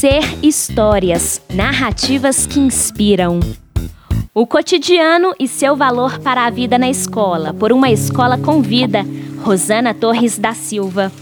Ser 0.00 0.22
Histórias, 0.42 1.42
narrativas 1.52 2.46
que 2.46 2.58
inspiram. 2.58 3.38
O 4.32 4.46
cotidiano 4.46 5.34
e 5.38 5.46
seu 5.46 5.76
valor 5.76 6.18
para 6.20 6.46
a 6.46 6.48
vida 6.48 6.78
na 6.78 6.88
escola, 6.88 7.52
por 7.52 7.70
uma 7.70 7.90
escola 7.90 8.38
com 8.38 8.62
vida. 8.62 9.04
Rosana 9.44 9.92
Torres 9.92 10.38
da 10.38 10.54
Silva. 10.54 11.12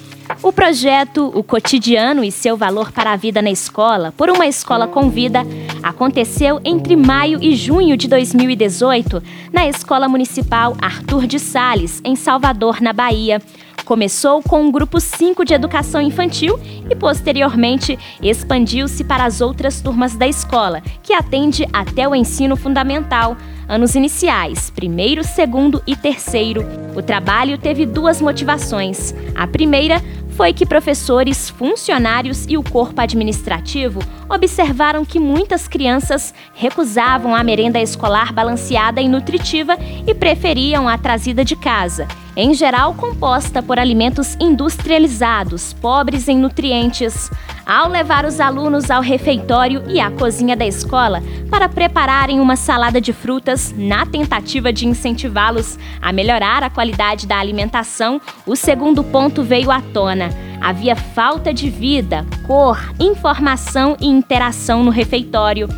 O 0.41 0.53
projeto 0.53 1.33
O 1.35 1.43
Cotidiano 1.43 2.23
e 2.23 2.31
seu 2.31 2.57
valor 2.57 2.93
para 2.93 3.13
a 3.13 3.17
vida 3.17 3.43
na 3.43 3.51
escola, 3.51 4.15
por 4.17 4.31
uma 4.31 4.47
escola 4.47 4.87
com 4.87 5.11
vida, 5.11 5.41
aconteceu 5.83 6.61
entre 6.65 6.95
maio 6.95 7.43
e 7.43 7.57
junho 7.57 7.97
de 7.97 8.07
2018 8.07 9.21
na 9.53 9.67
Escola 9.67 10.09
Municipal 10.09 10.77
Arthur 10.81 11.27
de 11.27 11.41
Sales, 11.41 12.01
em 12.05 12.15
Salvador, 12.15 12.81
na 12.81 12.93
Bahia. 12.93 13.43
Começou 13.89 14.43
com 14.43 14.69
o 14.69 14.71
grupo 14.71 15.01
5 15.01 15.47
de 15.47 15.55
educação 15.55 15.99
infantil 15.99 16.61
e 16.91 16.95
posteriormente 16.95 17.99
expandiu-se 18.23 19.03
para 19.03 19.25
as 19.25 19.41
outras 19.41 19.81
turmas 19.81 20.15
da 20.15 20.29
escola, 20.29 20.83
que 21.03 21.15
atende 21.15 21.67
até 21.73 22.07
o 22.07 22.15
ensino 22.15 22.55
fundamental, 22.55 23.35
anos 23.69 23.95
iniciais, 23.95 24.71
primeiro, 24.71 25.23
segundo 25.23 25.83
e 25.87 25.95
terceiro. 25.95 26.65
O 26.97 27.03
trabalho 27.03 27.59
teve 27.59 27.85
duas 27.85 28.21
motivações. 28.21 29.15
A 29.35 29.47
primeira 29.47 30.03
foi 30.39 30.53
que 30.53 30.65
professores, 30.65 31.51
funcionários 31.51 32.47
e 32.49 32.57
o 32.57 32.63
corpo 32.63 33.01
administrativo 33.01 34.01
observaram 34.29 35.05
que 35.05 35.19
muitas 35.19 35.67
crianças 35.67 36.33
recusavam 36.55 37.35
a 37.35 37.43
merenda 37.43 37.81
escolar 37.81 38.33
balanceada 38.33 39.01
e 39.01 39.09
nutritiva 39.09 39.77
e 40.07 40.15
preferiam 40.15 40.89
a 40.89 40.97
trazida 40.97 41.45
de 41.45 41.57
casa, 41.57 42.07
em 42.37 42.55
geral 42.55 42.95
composta 42.95 43.61
por 43.61 43.81
alimentos 43.81 44.37
industrializados, 44.39 45.73
pobres 45.73 46.29
em 46.29 46.39
nutrientes. 46.39 47.29
Ao 47.69 47.87
levar 47.87 48.25
os 48.25 48.41
alunos 48.41 48.91
ao 48.91 49.03
refeitório 49.03 49.85
e 49.89 50.01
à 50.01 50.11
cozinha 50.11 50.57
da 50.57 50.67
escola 50.67 51.23
para 51.51 51.69
prepararem 51.69 52.41
uma 52.41 52.57
salada 52.57 52.99
de 52.99 53.13
frutas, 53.13 53.75
na 53.77 54.07
tentativa 54.07 54.73
de 54.73 54.87
incentivá-los 54.89 55.79
a 56.01 56.11
melhorar 56.11 56.63
a 56.63 56.71
qualidade 56.71 57.27
da 57.27 57.39
alimentação, 57.39 58.23
o 58.47 58.57
segundo 58.57 59.05
ponto 59.05 59.43
veio 59.43 59.71
à 59.71 59.83
tona. 59.83 60.31
Havia 60.63 60.97
falta 60.97 61.53
de 61.53 61.69
vida, 61.69 62.25
cor, 62.47 62.95
informação 62.99 63.99
e 64.01 64.07
interação 64.07 64.83
no 64.83 64.91
refeitório. 64.91 65.69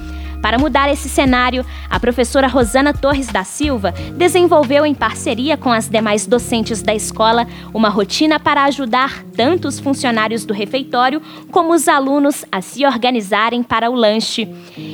Para 0.42 0.58
mudar 0.58 0.91
esse 0.91 1.08
cenário, 1.08 1.64
a 1.88 2.00
professora 2.00 2.46
Rosana 2.46 2.94
Torres 2.94 3.28
da 3.28 3.44
Silva 3.44 3.92
desenvolveu, 4.16 4.86
em 4.86 4.94
parceria 4.94 5.56
com 5.56 5.70
as 5.70 5.88
demais 5.88 6.27
docentes 6.27 6.83
da 6.83 6.94
escola, 6.94 7.46
uma 7.74 7.88
rotina 7.88 8.41
para 8.41 8.64
ajudar 8.64 9.22
tanto 9.36 9.68
os 9.68 9.78
funcionários 9.78 10.44
do 10.44 10.55
refeitório 10.55 11.20
como 11.50 11.74
os 11.74 11.88
alunos 11.88 12.44
a 12.50 12.61
se 12.61 12.86
organizarem 12.86 13.62
para 13.62 13.91
o 13.91 13.94
lanche. 13.94 14.48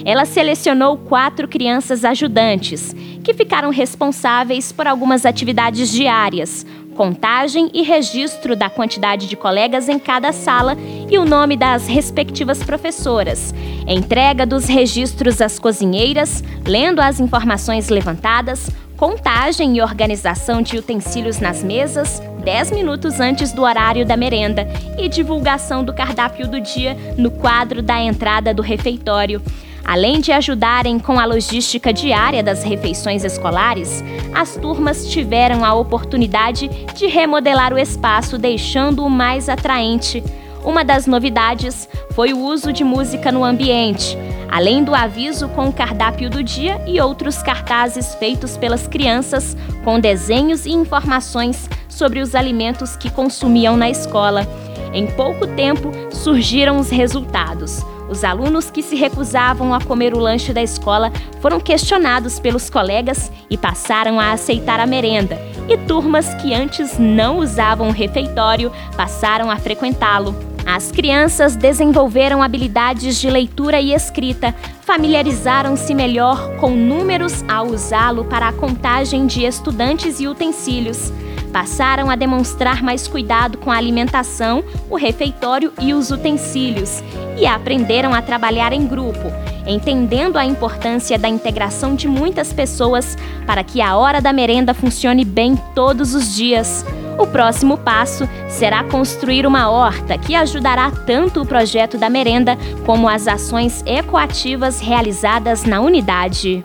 Ela 0.04 0.24
selecionou 0.24 0.96
quatro 0.96 1.46
crianças 1.46 2.04
ajudantes, 2.04 2.94
que 3.22 3.34
ficaram 3.34 3.70
responsáveis 3.70 4.72
por 4.72 4.86
algumas 4.86 5.24
atividades 5.24 5.90
diárias 5.90 6.66
contagem 6.96 7.70
e 7.74 7.82
registro 7.82 8.56
da 8.56 8.70
quantidade 8.70 9.28
de 9.28 9.36
colegas 9.36 9.88
em 9.88 9.98
cada 9.98 10.32
sala 10.32 10.76
e 11.10 11.18
o 11.18 11.24
nome 11.24 11.56
das 11.56 11.86
respectivas 11.86 12.62
professoras, 12.62 13.54
entrega 13.86 14.46
dos 14.46 14.66
registros 14.66 15.40
às 15.40 15.58
cozinheiras, 15.58 16.42
lendo 16.66 17.00
as 17.00 17.20
informações 17.20 17.90
levantadas, 17.90 18.70
contagem 18.96 19.76
e 19.76 19.82
organização 19.82 20.62
de 20.62 20.78
utensílios 20.78 21.38
nas 21.38 21.62
mesas 21.62 22.22
10 22.42 22.70
minutos 22.70 23.20
antes 23.20 23.52
do 23.52 23.62
horário 23.62 24.06
da 24.06 24.16
merenda 24.16 24.66
e 24.96 25.08
divulgação 25.08 25.84
do 25.84 25.92
cardápio 25.92 26.48
do 26.48 26.60
dia 26.60 26.96
no 27.18 27.30
quadro 27.30 27.82
da 27.82 28.00
entrada 28.00 28.54
do 28.54 28.62
refeitório. 28.62 29.42
Além 29.86 30.20
de 30.20 30.32
ajudarem 30.32 30.98
com 30.98 31.16
a 31.16 31.24
logística 31.24 31.92
diária 31.92 32.42
das 32.42 32.64
refeições 32.64 33.22
escolares, 33.22 34.02
as 34.34 34.56
turmas 34.56 35.08
tiveram 35.08 35.64
a 35.64 35.72
oportunidade 35.74 36.68
de 36.96 37.06
remodelar 37.06 37.72
o 37.72 37.78
espaço, 37.78 38.36
deixando-o 38.36 39.08
mais 39.08 39.48
atraente. 39.48 40.24
Uma 40.64 40.84
das 40.84 41.06
novidades 41.06 41.88
foi 42.10 42.32
o 42.32 42.40
uso 42.40 42.72
de 42.72 42.82
música 42.82 43.30
no 43.30 43.44
ambiente, 43.44 44.18
além 44.50 44.82
do 44.82 44.92
aviso 44.92 45.48
com 45.50 45.68
o 45.68 45.72
cardápio 45.72 46.28
do 46.28 46.42
dia 46.42 46.82
e 46.84 47.00
outros 47.00 47.40
cartazes 47.40 48.12
feitos 48.16 48.56
pelas 48.56 48.88
crianças 48.88 49.56
com 49.84 50.00
desenhos 50.00 50.66
e 50.66 50.72
informações 50.72 51.70
sobre 51.88 52.18
os 52.18 52.34
alimentos 52.34 52.96
que 52.96 53.08
consumiam 53.08 53.76
na 53.76 53.88
escola. 53.88 54.44
Em 54.92 55.06
pouco 55.06 55.46
tempo 55.46 55.92
surgiram 56.10 56.80
os 56.80 56.90
resultados. 56.90 57.86
Os 58.08 58.22
alunos 58.22 58.70
que 58.70 58.82
se 58.82 58.94
recusavam 58.94 59.74
a 59.74 59.80
comer 59.80 60.14
o 60.14 60.18
lanche 60.18 60.52
da 60.52 60.62
escola 60.62 61.12
foram 61.40 61.58
questionados 61.58 62.38
pelos 62.38 62.70
colegas 62.70 63.32
e 63.50 63.56
passaram 63.56 64.20
a 64.20 64.32
aceitar 64.32 64.78
a 64.78 64.86
merenda, 64.86 65.38
e 65.68 65.76
turmas 65.76 66.32
que 66.34 66.54
antes 66.54 66.98
não 66.98 67.38
usavam 67.38 67.88
o 67.88 67.92
refeitório 67.92 68.70
passaram 68.96 69.50
a 69.50 69.56
frequentá-lo. 69.56 70.45
As 70.66 70.90
crianças 70.90 71.54
desenvolveram 71.54 72.42
habilidades 72.42 73.20
de 73.20 73.30
leitura 73.30 73.80
e 73.80 73.94
escrita, 73.94 74.54
familiarizaram-se 74.82 75.94
melhor 75.94 76.56
com 76.56 76.70
números 76.70 77.44
ao 77.48 77.68
usá-lo 77.68 78.24
para 78.24 78.48
a 78.48 78.52
contagem 78.52 79.26
de 79.26 79.44
estudantes 79.44 80.20
e 80.20 80.26
utensílios 80.26 81.12
passaram 81.56 82.10
a 82.10 82.16
demonstrar 82.16 82.82
mais 82.82 83.08
cuidado 83.08 83.56
com 83.56 83.72
a 83.72 83.76
alimentação, 83.76 84.62
o 84.90 84.94
refeitório 84.94 85.72
e 85.80 85.94
os 85.94 86.10
utensílios, 86.10 87.02
e 87.38 87.46
aprenderam 87.46 88.12
a 88.12 88.20
trabalhar 88.20 88.74
em 88.74 88.86
grupo, 88.86 89.32
entendendo 89.66 90.36
a 90.36 90.44
importância 90.44 91.18
da 91.18 91.30
integração 91.30 91.94
de 91.94 92.06
muitas 92.08 92.52
pessoas 92.52 93.16
para 93.46 93.64
que 93.64 93.80
a 93.80 93.96
hora 93.96 94.20
da 94.20 94.34
merenda 94.34 94.74
funcione 94.74 95.24
bem 95.24 95.56
todos 95.74 96.14
os 96.14 96.36
dias. 96.36 96.84
O 97.18 97.26
próximo 97.26 97.78
passo 97.78 98.28
será 98.48 98.84
construir 98.84 99.46
uma 99.46 99.70
horta 99.70 100.18
que 100.18 100.34
ajudará 100.34 100.90
tanto 100.90 101.42
o 101.42 101.46
projeto 101.46 101.96
da 101.96 102.10
merenda 102.10 102.58
como 102.84 103.08
as 103.08 103.26
ações 103.26 103.82
ecoativas 103.86 104.80
realizadas 104.80 105.64
na 105.64 105.80
unidade. 105.80 106.62